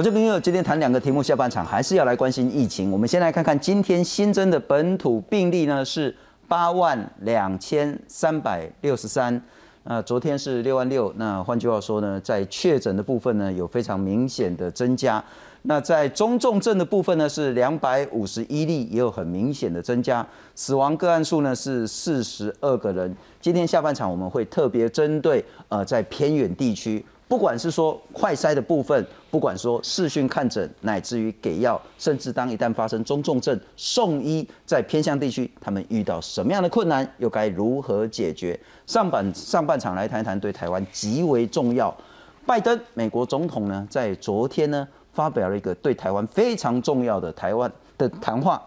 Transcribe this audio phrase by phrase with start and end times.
[0.00, 2.90] 我这边又今天谈两个题目，下半场还是要来关心疫情。
[2.90, 6.16] 我们先来看看今天新增的本土病例呢是
[6.48, 9.38] 八万两千三百六十三，
[9.84, 11.12] 那昨天是六万六。
[11.18, 15.22] 那换句话说呢，在确诊的部分呢有非常明显的增加。
[15.64, 20.26] 那在中重症的部分呢是两百五十一例，也有很明显的增加。
[20.54, 23.14] 死亡个案数呢是四十二个人。
[23.38, 27.04] 今天下半场我们会特别针对呃在偏远地区。
[27.30, 38.58] 不管是说快筛的部分，不管说视讯看诊，乃至于给药，甚至当一旦发生中重症送医，在偏向地区，他们遇到什么样的困难，又该如何解决？
[38.84, 41.96] 上半上半场来谈谈对台湾极为重要。
[42.44, 48.60] 拜登美国总统呢，在昨天呢发表了一个对台湾非常重要的台湾的谈话。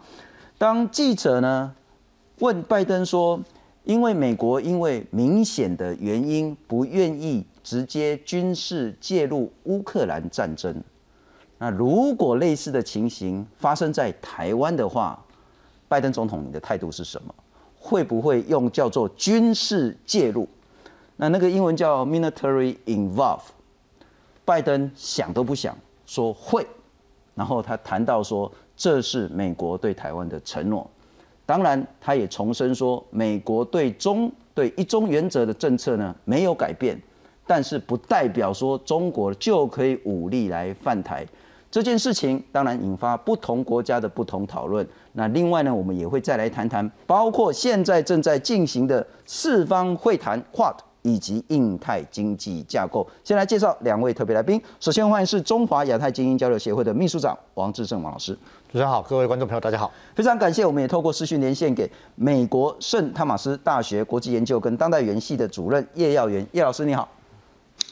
[0.58, 1.70] 当记者呢
[2.40, 3.38] 问拜登说，
[3.84, 7.46] 因为美国因为明显的原因不愿意。
[7.64, 10.76] 直接军事介入乌克兰战争，
[11.58, 15.18] 那如果类似的情形发生在台湾的话，
[15.88, 17.34] 拜登总统你的态度是什么？
[17.80, 20.48] 会不会用叫做军事介入？
[21.16, 23.42] 那那个英文叫 military involve。
[24.46, 26.68] 拜登想都不想说会，
[27.34, 30.90] 然后他谈到说这是美国对台湾的承诺。
[31.46, 37.02] 当然，他也重申说美国对中对一中原则的政策呢没有改变。
[37.46, 41.26] 但是不代表说中国就可以武力来犯台，
[41.70, 44.88] 这件事情当然引发不同国家的不同讨论。
[45.14, 53.06] 那另外呢，我们也会再来谈谈，包括现在正在进行的四方会谈 QUAD 以及印太经济架构。
[53.24, 58.34] 先来介绍两位特别来宾，首先欢迎是中华亚太精英交流协会的秘书长王志胜王老师。
[58.72, 67.10] 主持人好，各位观众朋友大家好，非常感谢，我们也透过视讯连线给美国圣汤马斯大学国际研究跟当代园系的主任叶耀元叶老师，你好。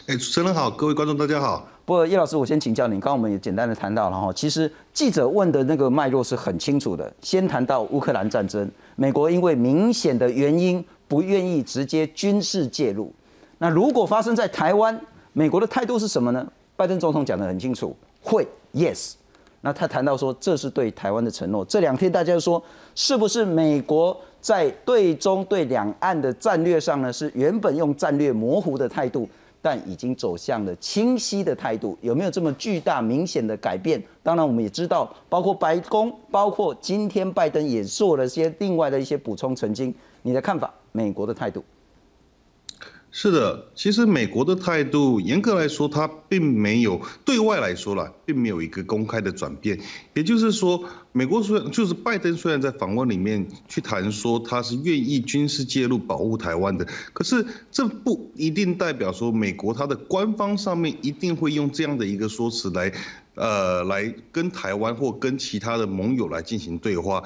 [0.08, 1.68] 哎，主持人好，各位观众大家好。
[1.86, 7.12] 不过叶老师，我先请教你，刚刚我们也简单的谈到了哈，其实记者问的那个脉络是很清楚的。
[7.22, 13.14] 先谈到乌克兰战争，美国因为明显的原因不愿意直接军事介入。
[13.60, 15.00] 那如果发生在台湾，
[15.34, 16.46] 美国的态度是什么呢？
[16.76, 19.14] 拜登总统讲得很清楚，会 yes。
[19.62, 21.64] 那他谈到说这是对台湾的承诺。
[21.66, 22.62] 这两天大家说，
[22.96, 29.30] 是不是美国在对中对两岸的战略上呢，是原本用战略模糊的态度？
[29.62, 34.02] 但已经走向了清晰的态度，有没有这么巨大明显的改变？
[34.24, 39.94] 当然，我们也知道，包括白宫，包括今天拜登也做了些另外的一些补充澄清。
[40.24, 40.74] 你的看法？
[40.92, 41.64] 美国的态度？
[43.14, 49.78] 是的，其实美国的态度，严格来说，它并没有对外来说了，并没有一个公开的转变。
[50.14, 62.94] 也就是说，美国虽然就是拜登虽然在访问里面去谈说他是愿意军事介入保护台湾的，可是这不一定代表说美国它的官方上面一定会用这样的一个说辞来，
[63.36, 67.22] 呃，来跟台湾或跟其他的盟友来进行对话。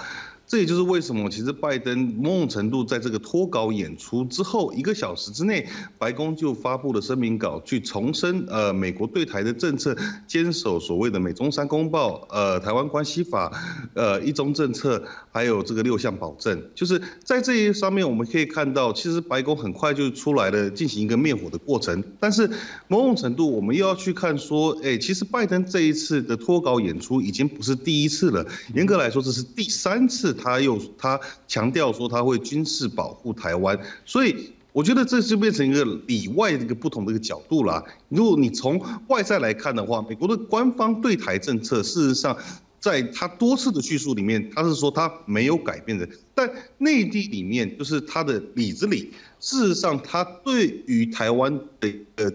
[0.47, 5.67] 这也就是为什么，其实拜登某种程度在这个脱稿演出之后一个小时之内，
[5.97, 9.97] 白宫就发布了声明稿，去重申呃美国对台的政策，
[10.28, 13.51] 坚守所谓的美中三公报，呃台湾关系法，
[13.95, 16.62] 呃一中政策，还有这个六项保证。
[16.75, 22.03] 就是在这一上面，我们可以看到，其实白宫很快就出来了进行一个灭火的过程。
[22.19, 22.47] 但是
[22.88, 28.45] 某种程度，我们又要去看说，哎，其实拜登这一次的脱稿演出已经不是第一次了，
[28.75, 30.34] 严格来说，这是第三次。
[30.35, 37.84] 他又他强调说他会军事保护台湾，所以我觉得这就变成一个里外的一个不同的一个角度啦。
[38.09, 42.38] 如果你从外在来看的话，美国的官方对台政策，事实上
[42.79, 46.07] 在他多次的叙述里面，他是说他没有改变的。
[46.34, 52.31] 但内地里面就是他的里子里，事实上他对于台湾的呃。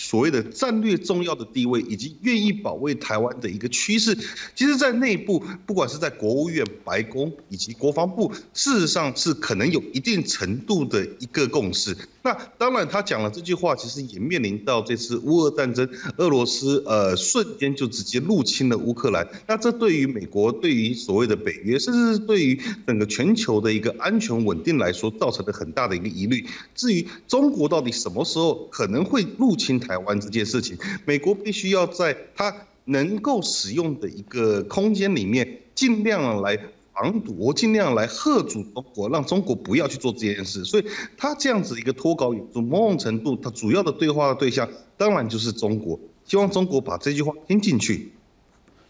[0.00, 4.16] 所谓的战略重要的地位，以及愿意保卫台湾的一个趋势，
[4.54, 11.96] 其实，在内部，不管是在国务院、白宫以及国防部，事实上是可能有一定程度的一个共识。
[12.22, 19.26] 那当然，他讲了这句话，其实也面临到这次乌俄战争，俄罗斯呃瞬间就直接入侵了乌克兰。
[19.46, 26.46] 那这对于美国、对于所谓的北约，甚至是对于整个全球的一个安全稳定来说，造成了很大的一个疑虑。
[26.74, 32.54] 至于中国到底什么时候可能会入侵台台湾这件事情，美国必须要在它
[32.84, 36.56] 能够使用的一个空间里面，尽量来。
[36.92, 40.62] 防堵，我尽量来吓阻中国，让中国不要去做这件事。
[40.66, 40.84] 所以
[41.16, 48.12] 他这样子一个脱稿演出，某种程度，他主要的对话的对象当然就是中国，希望中国把这句话听进去。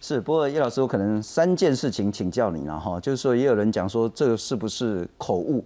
[0.00, 5.64] 是，不过叶老师，我可能三件事情请教你了哈，就是说也有人讲说这个是不是口误？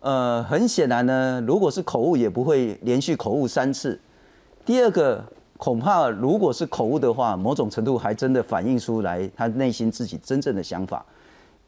[0.00, 4.00] 呃，很显然呢，如果是口误，也不会连续口误三次。
[4.70, 5.20] 第二个，
[5.56, 11.04] 恐怕如果是口误的话，某种程度还真的反映出来他内心自己真正的想法。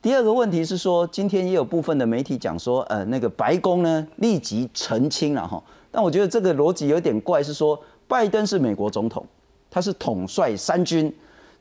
[0.00, 5.60] 第二个问题是说，今天也有部分的媒体讲说，呃，那个白宫呢立即澄清了哈，
[5.90, 7.76] 但我觉得这个逻辑有点怪，是说
[8.06, 9.26] 拜登是美国总统，
[9.68, 11.12] 他是统帅三军，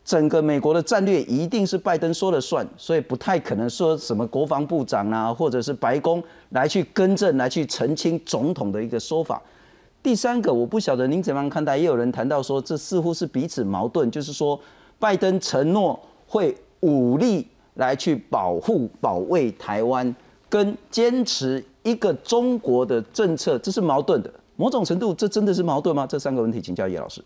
[0.06, 9.42] 整个美国的战略一定是拜登说了算，所以不太可能说什么国防部长啊，或者是白宫来去更正、来去澄清总统的一个说法。
[10.04, 14.60] 第三个，我不晓得您怎么样看待，也有人谈到说，这似乎是彼此矛盾，就是说
[15.00, 17.48] 拜登承诺会武力。
[17.76, 20.14] 来去保护、保卫台湾，
[20.50, 24.32] 跟坚持一个中国的政策，这是矛盾的。
[24.58, 26.06] 某种程度，这真的是矛盾吗？
[26.06, 27.24] 这三个问题，请教叶老师。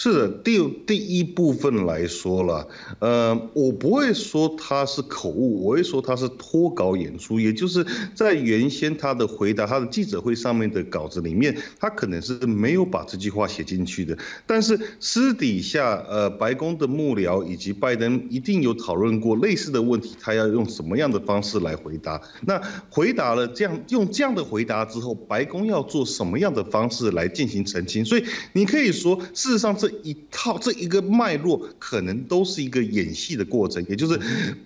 [0.00, 2.68] 是的，第第一部分来说了，
[3.00, 7.84] 呃，我不会说他是口误，我会说他是脱稿演出，也就是
[8.14, 14.16] 在原先他的回答，他的记者会上面的稿子里面，他可能是没有把这句话写进去的。
[14.46, 22.22] 但是私底下，呃，白宫的幕僚以及拜登一定有讨论过类似的问题，他要用什么样的方式来回答？
[22.42, 28.04] 那回答了这样用这样的回答之后，白宫要做什么样的方式来进行澄清？
[28.04, 28.22] 所以
[28.52, 29.87] 你可以说，事实上这。
[30.02, 34.20] 一套这一个脉络可能都是一个演戏的过程，也就是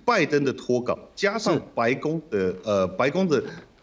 [0.05, 3.43] 拜登的脱稿加上白宫的呃白宫的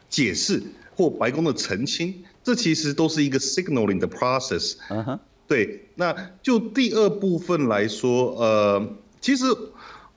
[0.09, 0.61] 解释
[0.95, 2.13] 或白宫的澄清，
[2.43, 4.75] 这其实都是一个 signaling 的 process。
[4.89, 5.85] 嗯哼，对。
[5.95, 9.45] 那就第二部分来说，呃，其实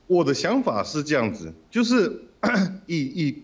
[0.07, 2.23] 我的想法是这样子，就是
[2.87, 3.42] 以 以。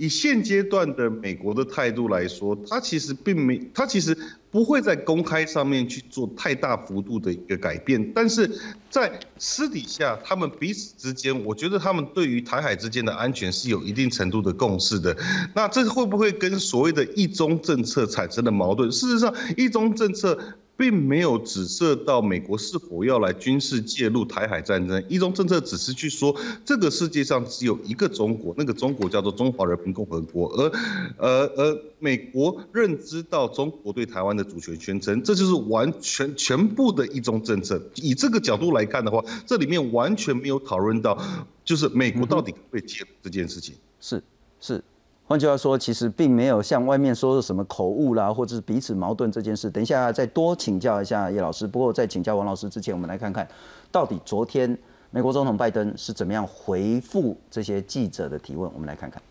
[0.00, 4.16] 以现阶段的美国的态度来说，他其实并没，他其实
[4.50, 8.50] 不会在公开上面去做太大幅度的一个改变，但是
[8.88, 15.14] 在私底下，他们彼此之间，我觉得他们对于台海之间的安全是有一定程度的共识的。
[15.54, 18.90] 那这会不会跟所谓的一中政策产生的矛盾？
[18.90, 20.38] 事实上，一中政策。
[20.80, 26.34] 并没有指涉到美国是否要来军事介入台海战争，一中政策只是去说
[26.64, 30.72] 这个世界上只有一个中国，那个中国叫做中华人民共和国，而，
[31.18, 37.78] 而而美国认知到中国对台湾的主权宣称，这就是完全全部的一中政策。
[37.96, 41.22] 以这个角度来看的话，这里面完全没有讨论到，
[41.62, 43.74] 就是美国到底会介入这件事情。
[44.00, 44.22] 是
[44.58, 44.82] 是。
[45.30, 49.70] 换句话说，其实并没有像外面说的什么口误啦，或者是彼此矛盾这件事。
[49.70, 51.68] 等一下再多请教一下叶老师。
[51.68, 53.48] 不过在请教王老师之前，我们来看看
[53.92, 54.76] 到底昨天
[55.12, 58.68] 美国总统拜登是怎么样回复这些记者的提问。
[58.74, 59.22] 我们来看看。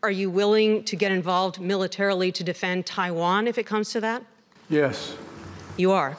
[0.00, 4.22] Are you willing to get involved militarily to defend Taiwan if it comes to that?
[4.68, 5.12] Yes.
[5.76, 6.16] You are.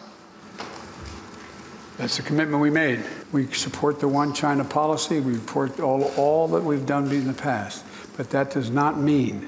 [1.98, 3.02] That's the commitment we made.
[3.34, 5.20] We support the one China policy.
[5.20, 7.84] We support all, all that we've done in the past.
[8.18, 9.42] But that does not mean,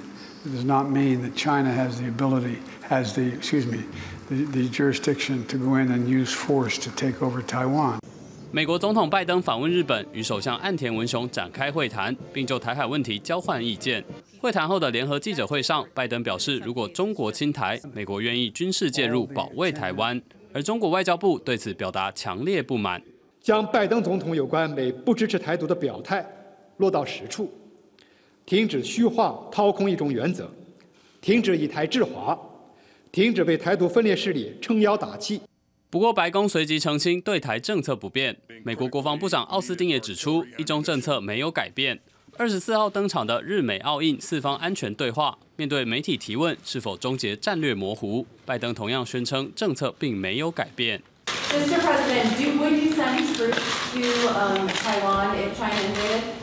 [0.46, 2.58] it does not mean that China has the ability,
[2.90, 3.84] has the, excuse me,
[4.30, 8.00] the, the jurisdiction to go in and use force to take over Taiwan.
[8.52, 14.04] 美国总统拜登访问日本，与首相岸田文雄展开会谈，并就台海问题交换意见。
[14.40, 20.22] 会谈后的联合记者会上，拜登表示，如果中国侵台，美国愿意军事介入保卫台湾。
[20.54, 23.02] 而中国外交部对此表达强烈不满，
[23.42, 26.26] 将拜登总统有关美不支持台独的表态
[26.78, 27.52] 落到实处。
[28.48, 30.50] 停止虚化、掏空一种原则，
[31.20, 32.40] 停止以台制华，
[33.12, 35.42] 停止被台独分裂势力撑腰打气。
[35.90, 38.38] 不过，白宫随即澄清对台政策不变。
[38.64, 42.00] 美国国防部长奥斯汀也指出，一中政策没有改变。
[42.38, 51.02] 二十四号登场的日美澳印四方安全对话，面对媒体提问是否终结战略模糊，拜登同样宣称政策并没有改变。
[51.52, 51.80] Mr.
[51.82, 53.60] President, do would you send troops
[53.92, 54.00] to
[54.70, 56.37] Taiwan if China invaded?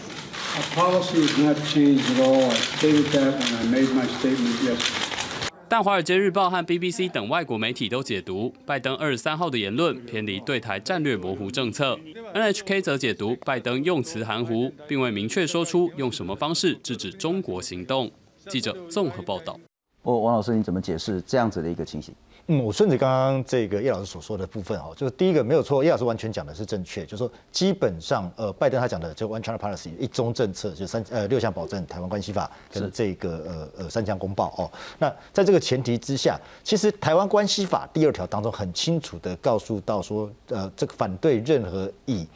[0.56, 2.48] Our policy has not changed at all.
[2.48, 5.50] I stated that when I made my statement yesterday.
[5.68, 11.98] 但《华尔街日报》和 BBC 等外国媒体都解读拜登二十三号的言论偏离对台战略模糊政策。
[12.32, 18.08] NHK 则解读拜登用词含糊，并未明确说出用什么方式制止中国行动。
[18.48, 19.58] 记者综合报道。
[20.02, 22.14] 哦，王老师，你怎么解释这样子的一个情形？
[22.48, 34.70] 嗯，我顺着刚刚这个叶老师所说的部分哦，就是第一个没有错，叶老师完全讲的是正确，就是说基本上呃，拜登他讲的就 One China Policy 一中政策，就三呃六项保证、台湾关系法跟这个呃呃三项公报哦。
[34.98, 42.26] 那在这个前提之下，其实台湾关系法第二条当中很清楚的告诉到说，呃，这个反对任何以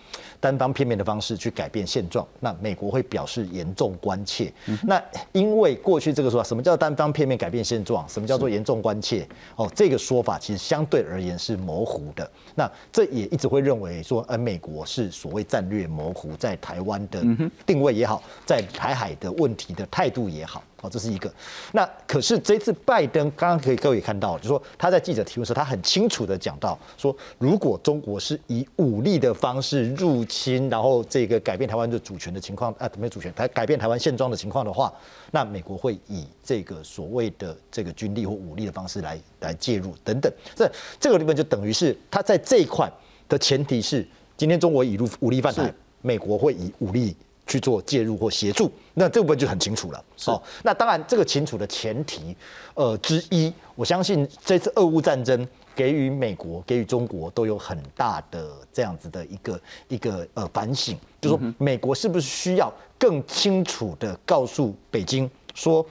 [0.41, 4.50] 单方片面的方式去改变现状，那美国会表示严重关切。
[4.85, 8.09] 那因为过去这个说法，什么叫单方片面改变现状？
[8.09, 9.29] 什么叫做严重关切？
[9.55, 9.98] 哦，这个。
[9.99, 17.23] 说法其实相对而言是模糊的，那这也一直会认为说，呃，美国是所谓战略模糊，在台湾的
[17.67, 21.33] 定位也好，在台海的问题的态度也好，好，这是一个。
[21.73, 34.93] 那可是这次拜登刚刚可以各位也看到，就说他在记者提问时，他很清楚的讲到说，如果中国是以武力的方式入侵，然后这个改变台湾的主权的情况啊，没有主权，台改变台湾现状的情况的话，
[35.33, 40.33] 那美国会以这个所谓的这个军力或武力的方式来来介入等等。
[40.55, 40.71] 这
[41.01, 42.89] 这个部分就等于是他在这一块
[43.29, 44.07] 的前提是，
[44.37, 47.17] 今天中国以入武力犯台，美国会以武力。
[47.49, 50.05] 去做介入或协助，那这部分就很清楚了。
[50.26, 52.37] 哦，那当然这个清楚的前提，
[52.75, 65.85] 呃之一，我相信这次俄乌战争给予美国、给予中国都有很大的这样子的一个一个呃反省，就说美国是不是需要更清楚的告诉北京说。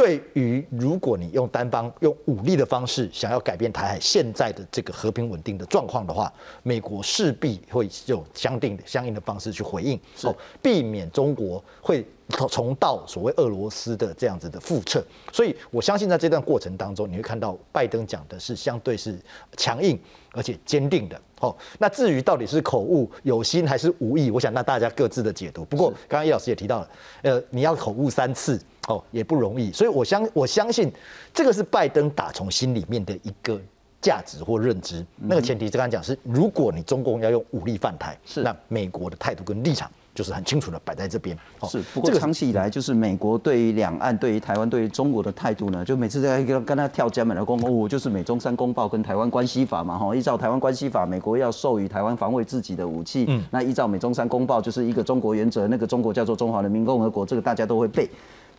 [0.00, 12.02] 对于如果你用单方用武力的方式想要改变台海现在的这个和平稳定的状况的话，美国势必会有相定相应的方式去回应，哦，避免中国会
[12.48, 15.04] 重蹈所谓俄罗斯的这样子的覆辙。
[15.30, 19.20] 所以我相信在这段过程当中，你会看到拜登讲的是相对是
[19.58, 20.00] 强硬
[20.32, 21.20] 而且坚定的。
[21.40, 25.62] 哦，那至于到底是口误有心还是无意，我想那大家各自的解读。
[25.66, 26.90] 不过刚刚叶老师也提到了，
[27.20, 28.58] 呃，你要口误三次。
[28.88, 30.90] 哦，也不容易，所以我相我相信
[31.32, 33.60] 这个是拜登打从心里面的一个
[34.00, 35.04] 价值或认知。
[35.16, 41.36] 那个前提，刚才讲是，如果你中共要用武力犯台，是那美国的态度跟立场就是很清楚的摆在这边。
[41.68, 53.26] 是，不过长期以来就是美国对于两岸、对于台湾、对于中国的态度呢，就每次在跟跟他跳江本的公我就是美中三公报跟台湾关系法嘛，哈，依照台湾关系法，美国要授予台湾防卫自己的武器。
[53.28, 58.08] 嗯，那依照美中三公报就是一个中国原则，那个中国叫做中华人民共和国，这个大家都会背。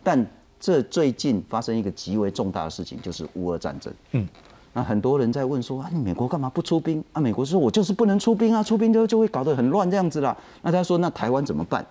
[0.02, 0.26] 但
[0.58, 3.92] 这最近发生一个极为重大的事情，就是乌俄战争。
[4.12, 4.28] 嗯，
[4.72, 7.20] 那很多人在问说啊，你美国干嘛不出兵啊？
[7.20, 10.36] 美国说我就是不能出兵啊，出兵就就会搞得很乱这样子啦。
[10.62, 11.84] 那他说那台湾怎么办？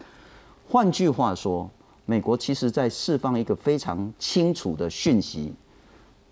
[0.70, 1.70] 换句话说，
[2.06, 5.54] 美国其实在释放一个非常清楚的讯息，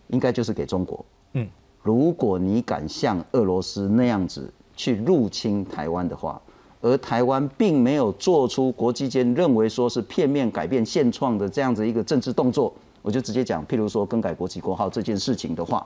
[0.08, 1.06] 应该就是给中国。
[1.34, 1.48] 嗯，
[1.84, 6.42] 如果你敢像俄罗斯那样子去入侵台湾的话。
[6.82, 15.86] 而台湾并没有做出国际间认为说是片面改变现状的这样子一个政治动作，我就直接讲，譬如说更改国旗国号这件事情的话，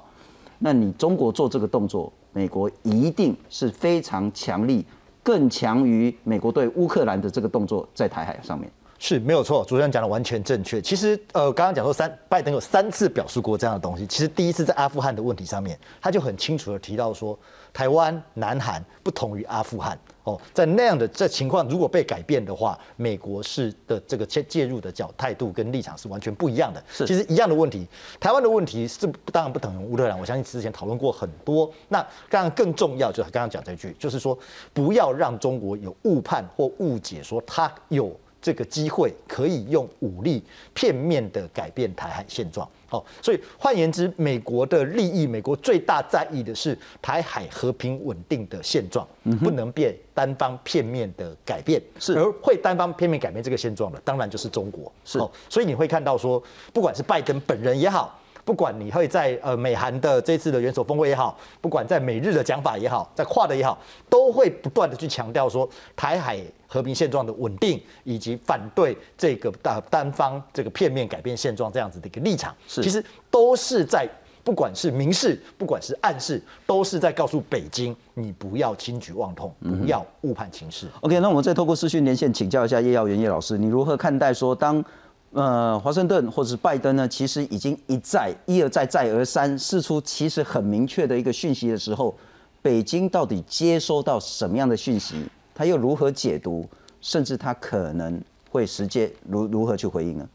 [0.60, 4.86] 那你中国做这个动作，美国一定是非常强力，
[5.24, 8.72] 更强于美国对乌克兰的这个动作在台海上面。
[9.06, 10.82] 是没有错，主持人讲的完全正确。
[10.82, 14.08] 其实，呃，刚刚讲说三拜登有三次表述过这样的东西。
[14.08, 17.38] 其实第一次在阿富汗的问题上面，他就很清楚的提到说，
[17.74, 26.82] 台湾、南韩不同于阿富汗哦，在那样的这情况如果被改变的话，美国是的这个介介入的角态度跟立场是完全不一样的。
[26.88, 27.86] 是，其实一样的问题，
[28.22, 30.18] 台湾的问题是当然不等于乌克兰。
[30.18, 31.70] 我相信之前讨论过很多。
[31.90, 34.40] 那当然更重要就是刚刚讲这句，就是说
[34.72, 38.18] 不要让中国有误判或误解，说他有。
[38.44, 49.08] 这个机会可以用武力片面的改变台海现状，好，所以换言之，美国的利益，美国最大在意的是台海和平稳定的现状，
[49.40, 52.20] 不能变单方片面的改变，是。
[52.20, 55.18] 而会单方片面改变这个现状的，当然就是中国，是，
[55.50, 58.20] 所以你会看到说，不管是拜登本人也好。
[58.46, 63.78] 不管你会在呃美韩的这次的元首峰会也好，不管在美日的讲法也好，在跨的也好，
[64.10, 74.08] 都会不断的去强调说台海和平现状的稳定，以及反对这个单单方这个片面改变现状这样子的一个立场，其实都是在
[74.44, 80.86] 不管是明示，不管是暗示，都是在告诉北京，你不要轻举妄动，不要误判情势。
[81.00, 84.84] OK，那我们再透过视讯连线请教一下叶耀元叶老师，你如何看待说当？
[85.34, 92.16] 呃，华盛顿或者是拜登呢，其实已经一再一而再再而三释出其实很明确的一个讯息的时候，
[92.62, 95.16] 北京到底接收到什么样的讯息，
[95.56, 96.70] 他又如何解读，
[97.02, 98.22] 甚至他可能
[98.52, 100.30] 会直接如如何去回应呢？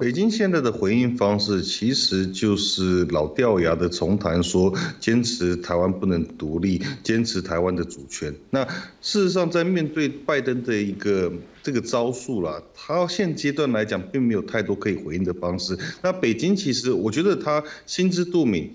[0.00, 8.34] 北京现在的回应方式其实就是老掉牙的重谈，说坚持台湾不能独立，坚持台湾的主权。
[8.50, 8.64] 那
[9.00, 15.78] 事实上，在面对拜登的一个这个招数啦，他现阶段来讲，并没有太多可以回应的方式。
[16.02, 18.74] 那北京其实，我觉得他心知肚明，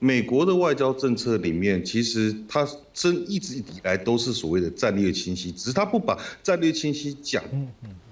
[0.00, 7.44] 美国的外交政策里面，其实它真一直以来都是所谓的战略清晰，只是他不把战略清晰讲。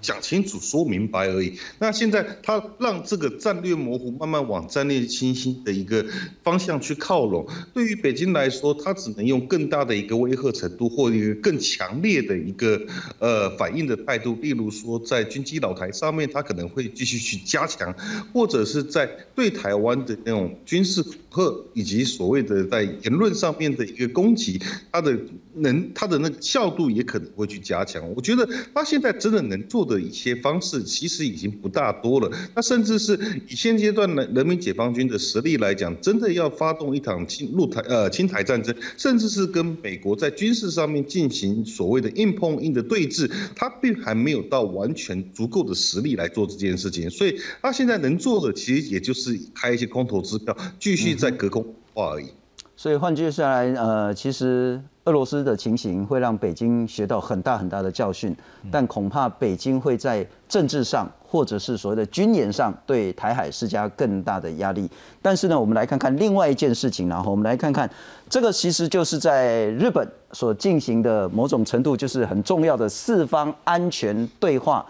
[0.01, 1.59] 讲清楚、说明白而已。
[1.77, 6.05] 那现在他让这个战略模糊慢慢往战略清晰的一个
[6.41, 7.45] 方向去靠拢。
[7.73, 12.81] 对于北京来说，他只能用更大的一个威吓程度，或一个更强烈的一个
[13.19, 14.37] 呃反应的态度。
[14.41, 17.93] 例如说，在军机老台上面，他可能会继续去加强，
[18.31, 19.05] 或者是在
[19.35, 24.59] 对台湾的那种军事恐吓以及所谓的在言论上面的一个攻击，
[24.91, 25.17] 它的
[25.53, 28.03] 能它的那个效度也可能会去加强。
[28.13, 32.29] 我觉得他现在真的能做的一些方式，其实已经不大多了。
[32.53, 33.17] 那甚至是
[33.47, 47.09] 以现阶段的人民解放军的实力来讲，真的要发动一场侵陆台呃侵台战争，甚至是跟美国在军事上面进行所谓的硬碰硬的对峙，他并还没有到完全足够的实力来做这件事情。
[47.09, 51.63] 所以他现在能做的，其实也就是开一些空头支票，继续在隔空
[51.99, 52.31] 化而已。
[52.77, 58.33] 所以换句话来，呃，其实俄罗斯的情形会让北京学到很大很大的教训，
[58.71, 64.89] 但恐怕北京会在政治上或者是所谓的军演上对台海施加更大的压力。
[65.21, 67.89] 但是呢，我们来看看另外一件事情，然后我们来看看
[68.29, 74.85] 这个其实就是在日本所进行的某种程度就是很重要的四方安全对话。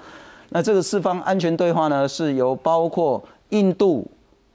[0.49, 4.07] 那这个四方安全对话呢，是由包括印度、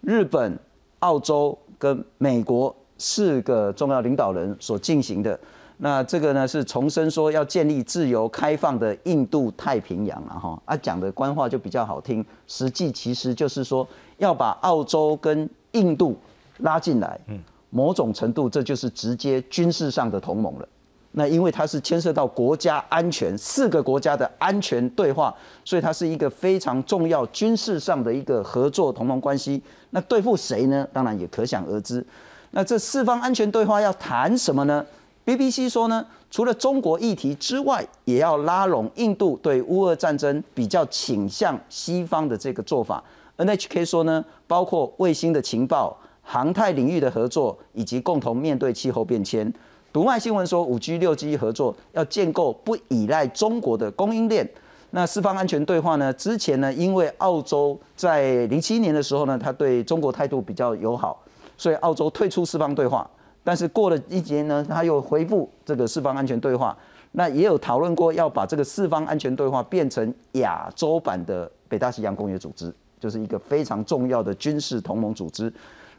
[0.03, 0.57] 日本、
[1.01, 2.75] 澳洲跟美国。
[2.97, 5.39] 四个重要领导人所进行的，
[5.79, 13.87] 那这个呢是重申说要建立自由开放的印度太平洋了哈，啊讲的官话就比较好听，实际其实就是说
[14.19, 16.17] 要把澳洲跟印度
[16.59, 20.69] 拉进来，嗯，某种程度这就是直接军事上的同盟了。
[21.17, 25.33] 那因为它是牵涉到国家安全，四个国家的安全对话，
[25.65, 29.63] 所以它是一个非常重要军事上的一个合作同盟关系。
[29.91, 30.87] 那对付谁呢？
[30.93, 32.05] 当然也可想而知。
[32.51, 34.85] 那这四方安全对话要谈什么呢
[35.25, 43.03] ？BBC 说呢，除了中国议题之外，也要拉拢印度对乌俄战争比较倾向西方的这个做法。
[43.37, 49.53] NHK 说呢，包括卫星的情报、航太领域的合作，以及共同面对气候变迁。
[49.95, 54.45] 读卖新闻说，五 G、六 G 合作要建构不依赖中国的供应链。
[54.91, 56.13] 那四方安全对话呢？
[56.15, 61.23] 之前呢，因为澳洲在零七年的时候呢，他对中国态度比较友好。
[61.57, 63.09] 所以澳洲退出四方对话，
[63.45, 66.77] 但是过了一年呢，他又恢复这个四方安全对话。
[67.13, 75.53] 那也有讨论过要把这个四方安全对话变成亚洲版的北大西洋公约组织，就是一个非常重要的军事同盟组织。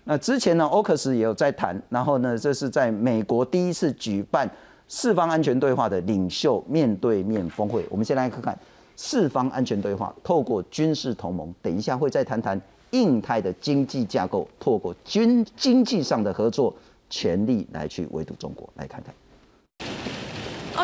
[0.05, 4.49] 那之前呢，欧克斯也有在谈，然后呢，这是在美国第一次举办
[4.87, 7.85] 四方安全对话的领袖面对面峰会。
[7.89, 8.57] 我们先来看看
[8.95, 12.61] 四方安全对话，透过军事同盟，等一下会再谈谈。
[12.91, 16.73] 印太的经济架构，透过军经济上的合作，
[17.09, 18.69] 全力来去围堵中国。
[18.75, 19.13] 来看看，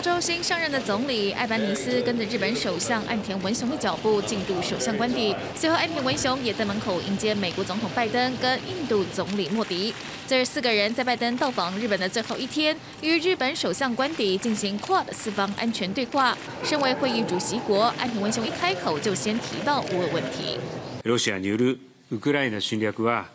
[0.01, 9.95] 澳洲新上任的总理艾班尼斯跟着日本首相岸田文雄的脚步进入首相官邸，随后岸田文雄也在门口迎接美国总统拜登跟印度总理莫迪。
[10.27, 16.37] 这四个人在拜登到访日本的最后一天，与日本首相官邸进行 QUAD 四方安全对话。
[16.65, 20.59] 身为会议主席国，岸田文雄一开口就先提到乌俄问题。
[21.05, 21.79] ロシアによる
[22.11, 23.27] ウクライナ侵略は、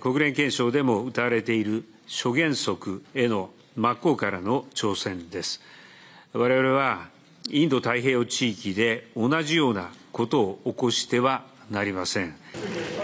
[0.00, 5.60] 国連憲章でも謳われている諸原則への真っ向からの挑戦です。
[6.32, 7.08] 我々は
[7.50, 12.34] インド太平洋地域で同じようなことを起こしてはなりません。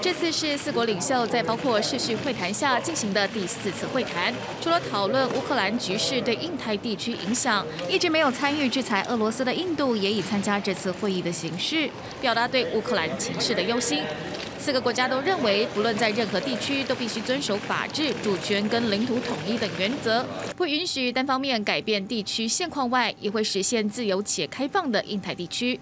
[0.02, 4.32] 这次是四国领袖在包括视讯会谈下进行的第四次会谈。
[4.62, 14.02] 除了讨论乌克兰局势对印太地区影响，一直没有参与制裁俄罗斯的印度也已参加这次会议的形式，表达对乌克兰情势的忧心。
[14.65, 20.25] 四个国家都认为，不论在任何地区，都必须遵守法治、主权跟领土统一等原则，
[20.57, 25.79] 不允许单方面改变地区现况外，也会实现自由且开放的印太地区。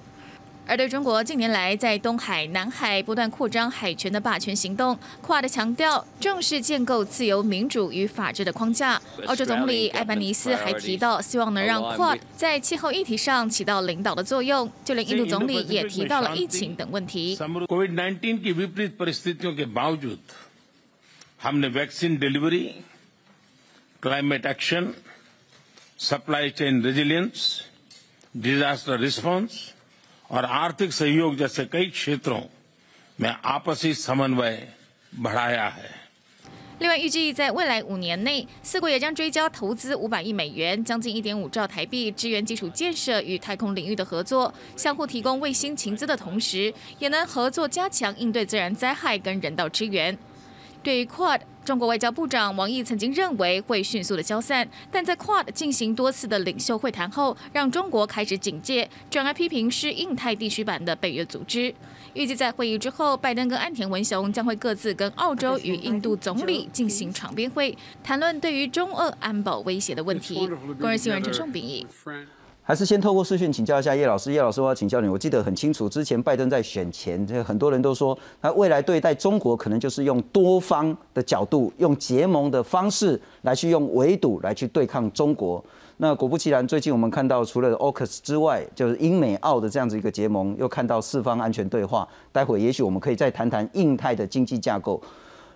[0.66, 9.02] 而对中国近年来在东海、南海不断扩张海权的霸权行动，跨的强调重视建构自由、民主与法治的框架。
[9.26, 14.72] 澳洲总理艾班尼斯还提到，希望能让 Quad 在气候议题上起到领导的作用。
[14.86, 17.36] 就连印度总理也提到了疫情等问题。
[30.33, 32.41] और आर्थिक सहयोग जैसे कई क्षेत्रों
[33.21, 34.69] में आपसी समन्वय
[35.21, 35.99] बढ़ाया है
[36.81, 50.17] 另外，预计在未来五年内，四国也将追加投资五百亿美元，将近一点五兆台币，支援基础建设与太空领域的合作，相互提供卫星情资的同时，也能合作加强应对自然灾害跟人道支援。
[50.84, 51.40] 对于 Quad。
[51.64, 61.74] 中国外交部长王毅曾经认为会迅速的消散，但在 QUAD 进行多次的领袖会谈后，让中国开始警戒，转而批评是印太地区版的北约组织。
[62.14, 70.46] 预计在会议之后，拜登跟岸田文雄将会各自跟澳洲与印度总理进行场边会，谈论对于中俄安保威胁的问题。
[70.82, 71.88] 工人新闻陈胜秉义。
[72.66, 74.32] 还是先透过视讯请教一下叶老师。
[74.32, 75.08] 叶老师，我要请教你。
[75.10, 85.62] 我记得很清楚，之前拜登在选前，这很多人都说，他未来对待中国可能就是用多方的角度，用结盟的方式来去用围堵来去对抗中国。
[85.98, 92.08] 那果不其然，最近我们看到除了 AUKUS 之外，就是英美澳的这样子一个结盟，又看到四方安全对话。
[92.32, 95.02] 待会也许我们可以再谈谈印太的经济架构，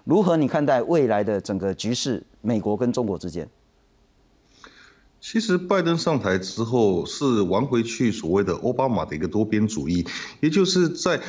[0.04, 2.22] 如何你看待未来的整个局势？
[2.42, 3.48] 美国跟中国之间？
[5.20, 10.06] 其实拜登上台之后是玩回去所谓的奥巴马的一个多边主义，
[10.40, 11.22] 也就是在。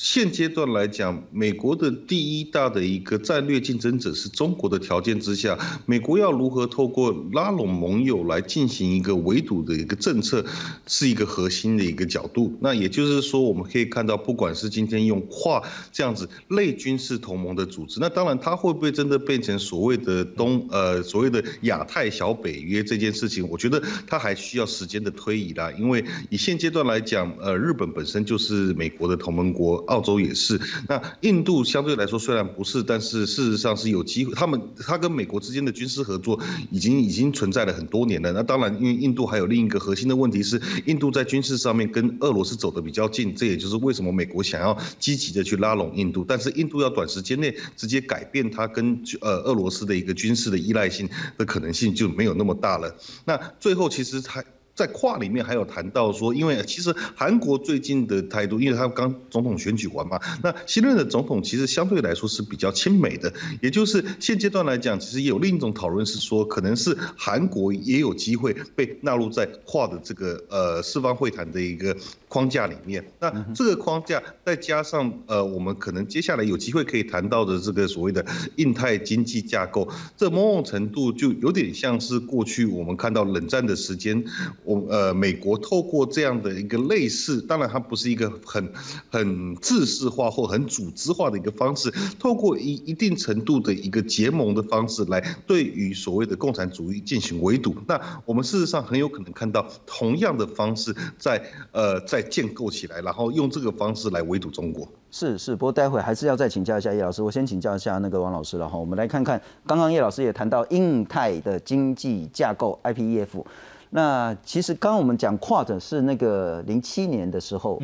[0.00, 10.44] 现阶段来讲，美国的第一大的一个战略竞争者是中国的条件之下，美国要如何透过拉拢盟友来进行一个围堵的一个政策，
[10.86, 12.56] 是一个核心的一个角度。
[12.60, 25.72] 那也就是说，我们可以看到，不管是今天用跨这样子类军事同盟的组织，那当然它会不会真的变成所谓的东呃所谓的亚太小北约这件事情，我觉得它还需要时间的推移啦。
[25.72, 29.87] 因为以现阶段来讲，呃，日本本身就是美国的同盟国。
[29.88, 34.34] 澳洲也是，那印度相对来说虽然不是，但是事实上是有机会。
[34.34, 36.38] 他们他跟美国之间的军事合作
[36.70, 38.32] 已经已经存在了很多年了。
[38.32, 46.24] 那当然，因为印度还有另一个核心的问题是，印度在军事上面跟俄罗斯走得比较近，这也就是为什么美国想要积极的去拉拢印度。
[46.26, 52.94] 但是印度要短时间内直接改变它跟呃俄罗斯的一个军事的依赖性的可能性就没有那么大了。
[53.24, 54.44] 那最后其实还。
[54.78, 71.96] 在跨里面还有谈到说，因为其实韩国最近的态度，因为他刚总统选举完嘛，那新任的总统其实相对来说是比较亲美的，也就是现阶段来讲，其实也有另一种讨论是说，可能是韩国也有机会被纳入在跨的这个呃四方会谈的一个
[72.28, 73.04] 框架里面。
[73.18, 84.24] 那这个框架再加上呃，我们可能接下来有机会可以谈到的这个所谓的印太经济架构，这某种程度就有点像是过去我们看到冷战的时间。
[84.68, 88.70] 我呃，美国透过这样的一个类似，当然它不是一个很
[89.08, 97.74] 很制式化或很组织化的一个方式，透过一一定程度的一个结盟的方式来对于所谓的共产主义进行围堵。
[97.86, 104.86] 那我们事实上很有可能看到同样的方式在呃在建构起来，然后用这个方式来围堵中国。
[105.10, 107.22] 是是，不过待会还是要再请教一下叶老师。
[107.22, 108.78] 我先请教一下那个王老师了哈。
[108.78, 113.42] 我们来看看，刚刚叶老师也谈到印太的经济架构 IPEF。
[113.90, 117.80] 那其实刚刚我们讲跨的是那个零七年的时候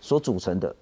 [0.00, 0.74] 所组成的，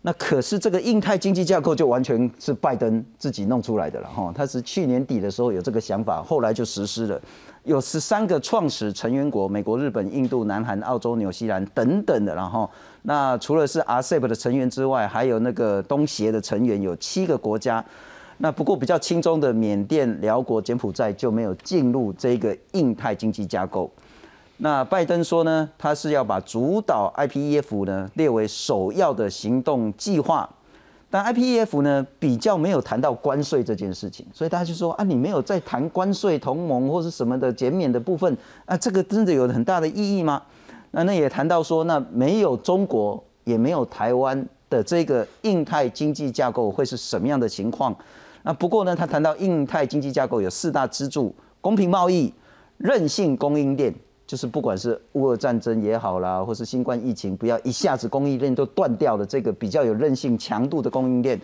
[0.00, 7.20] 那可是这个印太经济架构就完全是拜登自己弄出来的了哈，他是去年底的时候有这个想法，后来就实施了，
[7.64, 12.70] 有十三个创始成员国，美国、日本、印度、南韩、澳洲、纽西兰等等的，然后
[13.02, 17.84] 那除了是 RCEP 的成员之外，还有那个东协的成员有七个国家。
[18.38, 23.90] 那不过比较轻松的缅甸、辽国、柬埔寨就没有进入这个印太经济架构。
[24.56, 30.48] 那拜登说呢，他是要把主导 IPEF 呢列为首要的行动计划，
[31.10, 40.42] 但 IPEF 呢比较没有谈到关税这件事情，所以大家就说啊，你没有在谈关税同盟或是什么的减免的部分啊，这个真的有很大的意义吗？
[40.92, 47.94] 那那也谈到说，那没有中国也没有台湾的这个印太经济架构会是什么样的情况？
[48.42, 52.32] 那不过呢，他谈到印太经济架构有四大支柱：公平贸易、
[52.76, 53.94] 韧性供应链，
[54.26, 61.38] 就是不管是乌俄战争也好啦，或是新冠疫情，不要一下子供应链都断掉的这个比较有韧性强度的供应链；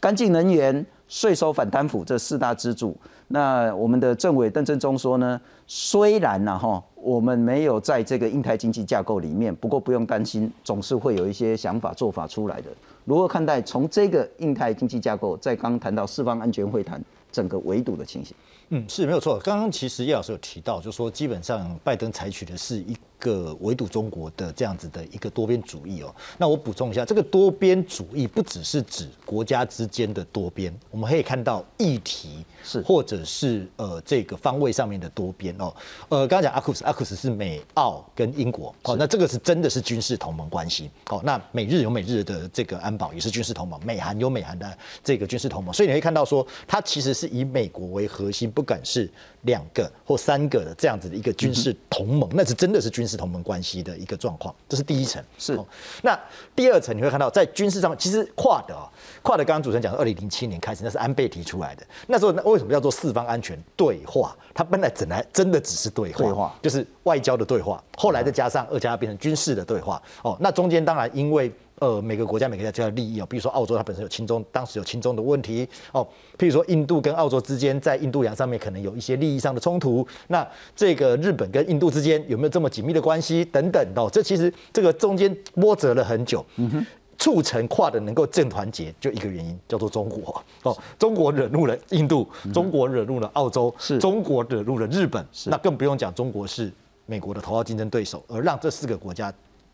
[0.00, 2.96] 干净能源、税收反贪腐这四大支柱。
[3.28, 12.70] 那我们的政委邓正中说呢，虽然呢哈，我们没有在这个印太经济架构里面，不过不用担心，总是会有一些想法做法出来的。
[13.04, 16.98] 如何看待从这个印太经济架构，在刚谈到四方安全会谈
[17.30, 18.34] 整个围堵的情形？
[18.74, 19.38] 嗯，是没有错。
[19.40, 26.14] 刚刚其实叶老师有提到，就是说基本上拜登采取的是一个围堵中国的这样子的一个多边主义哦。
[26.38, 35.70] 那我补充一下，这个多边主义不只是指国家之间的多边，我们可以看到议题是或者是呃这个方位上面的多边哦。
[36.08, 41.20] 呃，刚刚讲阿库斯，阿库斯是美澳跟英国哦，那这个是真的是军事同盟关系哦。
[41.22, 48.61] 那美日有美日的这个安保也是军事同盟，美韩有美韩的这个军事同盟，所以你会看到说，它其实是以美国为核心不。
[48.62, 55.20] 不管是两个或三个的这样子的一个军事同盟，那是真的是军事同盟关系的一个状况，这是第一层。
[55.36, 55.58] 是，
[56.02, 56.16] 那
[56.54, 58.86] 第二层你会看到，在军事上，其实跨的啊，
[59.20, 61.84] 跨的刚刚主持人讲，二零零七年开始，那是安倍提出来的。
[62.06, 64.36] 那时候那为什么叫做四方安全对话？
[64.54, 70.00] 它本来本来真的只是对话，就是外交的对话，后来再加上二加二变成军事的对话。
[70.22, 76.06] 哦，那中间当然因为呃，每个国家每个国家的利益哦，比如说澳洲它本身有亲中，当时有亲中的问题哦，
[76.38, 86.86] 譬如说印度跟澳洲之间在印度洋上面可能有一些利益上的冲突，那这个日本跟印度之间有没有这么紧密的关系等等哦，这其实这个中间波折了很久，嗯哼。
[87.18, 96.72] 促成跨的能够正团结，就一个原因叫做中国哦，中国惹怒了印度，中国惹怒了澳洲，是中国惹怒了日本，那更不用讲中国是
[97.06, 99.32] 美国的头号竞争对手，而让这四个国家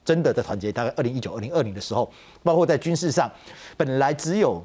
[0.08, 0.72] 真的在团结。
[0.72, 2.10] 大概二零一九、二零二零的时候，
[2.42, 3.30] 包括在军事上，
[3.76, 4.62] 本来只有。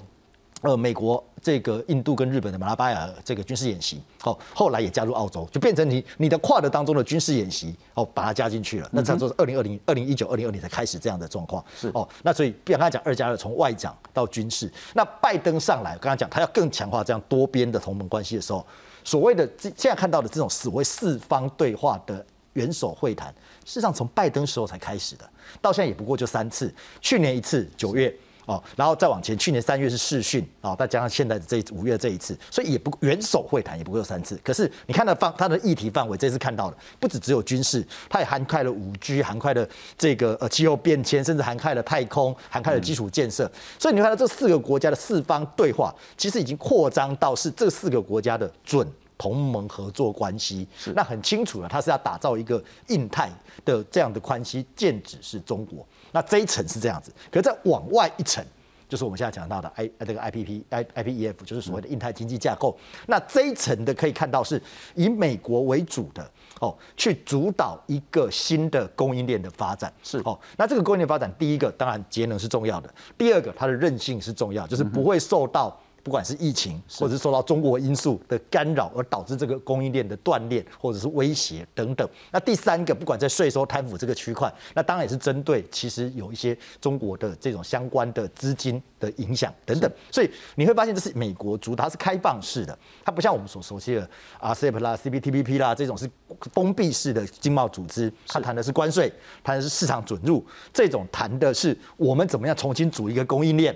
[0.62, 8.88] 呃，美国这个印度跟日本的马拉巴亚这个军事演习，好，后来也加入澳洲，就变成你你的跨的当中的军事演习，哦，把它加进去了。
[8.94, 11.62] 那这都是二零二零、二零一九、二零二零才开始这样的状况。
[11.78, 18.66] 是哦，那所以刚刚讲二加二，从外长到军事，那拜登上来，刚刚讲他要更强化这样多边的同盟关系的时候，
[19.04, 23.28] 所谓的这现在看到的这种所谓四方对话的元首会谈，
[23.66, 25.30] 事实上从拜登时候才开始的，
[25.62, 28.14] 到现在也不过就三次，去年一次九月。
[28.46, 34.38] 哦，然后再往前，去年三月是试训啊，再加上现在的这五月这一次，所以也不元首会谈也不过有三次。
[34.44, 39.66] 可是你看到范它的议题范围，这次看到的不止只有军事，它也涵盖了五 G，涵盖了
[39.98, 43.50] 这个呃气候变迁，甚至涵盖了太空，涵盖了基础建设。
[43.80, 48.86] 所以你看到这四个国家的四方对话，其实已经扩张到是这四个国家的准
[49.18, 50.68] 同盟合作关系。
[50.96, 53.30] 那很清楚了，它是要打造一个印太
[53.66, 55.86] 的这样的关系，剑指是中国。
[56.12, 58.46] 那这一层是这样子，可是再往外一层，
[58.88, 62.78] 就是我们现在讲到的 I 这个 I P P I I P E F，就是所谓的印太经济架构。
[63.08, 64.62] 那这一层的可以看到是
[64.94, 69.92] 以美国为主的哦，去主导一个新的供应链的发展。
[70.04, 75.76] 是哦，那这个供应链发展，第一个当然节能是重要的，第二个它的韧性是重要，就是不会受到。
[76.04, 82.08] 不管是疫情，或者是受到中国因素的干扰而导致这个供应链的断裂，或者是威胁等等。
[82.32, 89.90] 那第三个，不管在税收贪腐这个区块，那当然也是针对其实有一些中国的这种相关的资金的影响等等。
[90.12, 94.10] 所以你会发现，这是美国主导，是开放式的，它不像我们所熟悉的
[94.42, 96.10] RCEP 啦、CPTPP 啦这种是
[96.52, 99.10] 封闭式的经贸组织，它谈的是关税，
[99.42, 103.74] 谈的是市场准入，这种谈的是我们怎么样重新组一个供应链。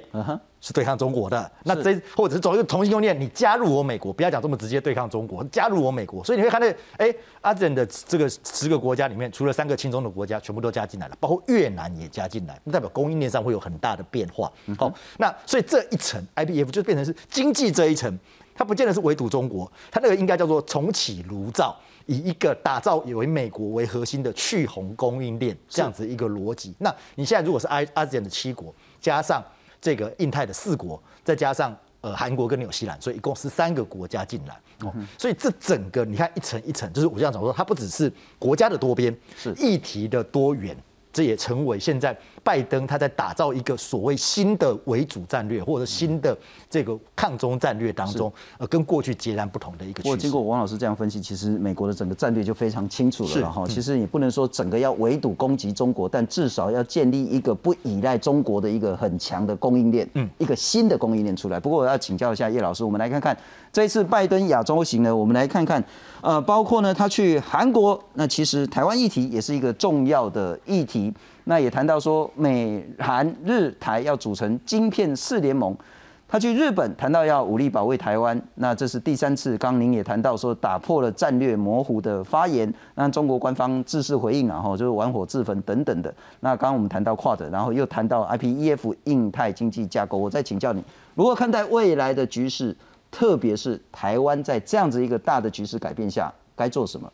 [0.60, 6.68] 是对抗中国的，那这或者是走一个同性供应链，你加入我美国，不要讲这么直接对抗中国，加入我美国，所以你会看到，
[6.98, 14.52] 哎，阿珍的这个十个国家里面，除了三个亲中的国家，全部都加进来了，包括越南也加进来，代表供应链上会有很大的变化。
[14.78, 18.18] 好，那所以这一层 IPF 就变成是经济这一层，
[18.56, 26.74] 它不见得是围堵中国，它那个应该叫做重启炉灶，以一个打造以为美国为核心的去红供应链这样子一个逻辑。
[26.80, 29.44] 那你现在如果是阿阿珍的七国加上。
[29.88, 40.76] 这个印太的四国，再加上呃韩国跟纽西兰，所以一共十三个国家进来哦，所以这整个你看一层一层，就是我这样讲说，它不只是国家的多边，是议题的多元。
[41.14, 42.16] 这也成为现在
[42.48, 46.34] 拜登他在打造一个所谓新的为主战略，或者新的
[46.70, 50.02] 这个抗中战略当中，呃，跟过去截然不同的一个。
[50.02, 53.66] 不过经过王老师这样分析，其实美国的整个战略就非常清楚了哈。
[53.68, 61.60] 其实也不能说整个要围堵攻击中国，但至少要建立一个不依赖中国的一个很强的供应链，嗯，一个新的供应链出来。
[61.60, 63.38] 不过我要请教一下叶老师，我们来看看
[63.74, 65.84] 这一次拜登亚洲行呢，我们来看看，
[66.22, 71.14] 呃，包括呢他去韩国，那其实台湾议题也是一个重要的议题。
[71.50, 75.76] 那也谈到说，美韩日台要组成晶片四联盟。
[76.28, 79.58] 他去日本谈到要武力保卫台湾，那这是第三次。
[79.58, 86.14] 刚您也谈到说，打破了战略模糊的发言，那中国官方自式回应，然后就是玩火自焚等等的。
[86.42, 90.18] 那刚刚我们谈到跨的，然后又谈到 IPEF 印太经济架构。
[90.18, 90.84] 我再请教你，
[91.16, 92.76] 如何看待未来的局势，
[93.10, 97.10] 特别是台湾在这样子一个大的局势改变下，该做什么？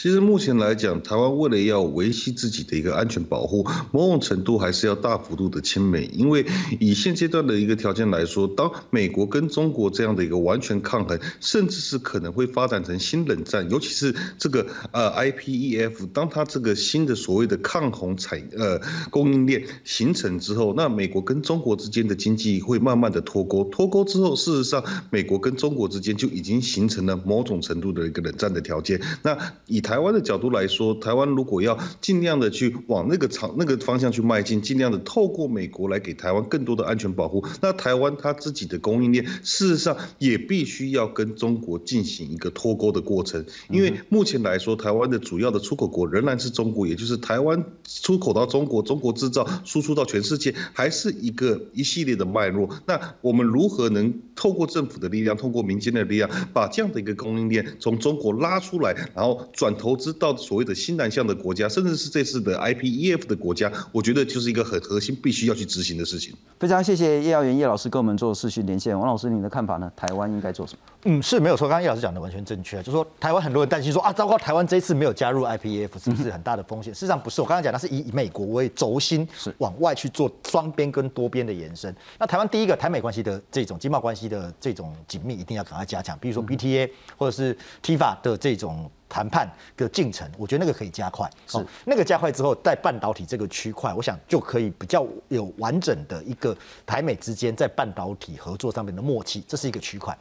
[0.00, 6.08] 其实目前来讲，台湾为了要维系自己的一个安全保护，某种程度还是要大幅度的亲美。
[6.14, 6.46] 因为
[6.78, 18.80] 以现阶段的一个条件来说，当美国跟中国这样的一个完全抗衡，甚至是可能会发展成新冷战，尤其是这个呃 IPEF，当它这个新的所谓的抗洪产呃
[19.10, 29.02] 供应链形成之后，那美国跟中国之间的经济会慢慢的脱钩，脱钩之后，事实上美国跟中国之间就已经形成了某种程度的一个冷战的条件。
[29.24, 52.68] 那以台湾的角度来说，台湾如果要尽量的去往那个长那个方向去迈进，尽量的透过美国来给台湾更多的安全保护，那台湾它自己的供应链事实上也必须要跟中国进行一个脱钩的过程，因为目前来说，台湾的主要的出口国仍然是中国，也就是台湾出口到中国，中国制造输出到全世界，还是一个一系列的脉络。
[52.84, 59.77] 那我们如何能透过政府的力量，通过民间的力量，把这样的一个供应链从中国拉出来，然后转？
[59.78, 66.34] 投资到所谓的新南向的国家，甚至是这次的 IPEF 的国家，我觉得就是一个很核心，必须要去执行的事情。
[66.58, 68.98] 非常谢谢叶耀元叶老师跟我们做视讯连线。
[68.98, 69.90] 王老师，您的看法呢？
[69.96, 70.80] 台湾应该做什么？
[71.04, 71.68] 嗯，是没有错。
[71.68, 76.92] 刚刚叶老师讲的完全正确，就说台湾很多人担心说啊，糟糕，台湾这一次没有加入 IPEF 是不是很大的风险？
[76.92, 81.94] 事实上不是，我刚刚讲的是以美国为轴心，是往外去做双边跟多边的延伸。
[82.18, 88.90] 那台湾第一个台美关系的这种经贸关系的这种紧密，一定要赶快加强，比如说 BTA 或者是 TIFA 的这种。
[89.08, 91.28] 谈判的进程，我觉得那个可以加快。
[91.46, 100.16] 是那个加快之后，在半导体这个区块，我想就可以比较有完整的一个台美之间在半导体合作上面的默契，这是一个区块。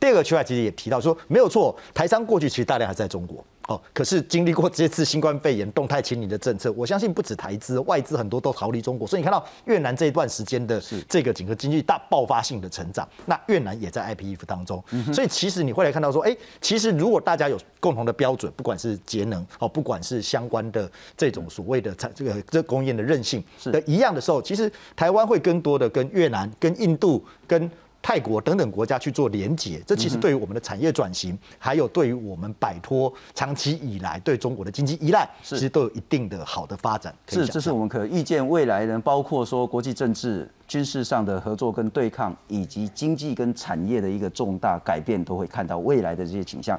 [0.00, 3.44] 第二个区块其实也提到说，没有错，台商过去其实大量还在中国。
[3.68, 9.08] 哦，可是经历过这次新冠肺炎动态清零的政策，我相信不止台资，外资很多都逃离中国。
[9.08, 14.84] 所以你看到越南这一段时间的这个整个经济大爆发性的成长，那越南也在 IPEF 当中。
[15.14, 27.70] 所以其实你会来看到说，哎，其实如果大家有共同的标准，不管是节能哦，不管是相关的这种所谓的产这个这工业的韧性的一样的时候，其实台湾会更多的跟越南、跟印度、跟。
[28.04, 37.14] 泰国等等国家去做连结，这其实对于我们的产业转型，还有对于我们摆脱长期以来对中国的经济依赖，其实都有一定的好的发展。
[37.28, 46.78] 是，这是我们可预见未来呢，包括说国际政治、军事上的合作跟对抗，以及经济跟产业的一个重大改变，都会看到未来的这些倾向。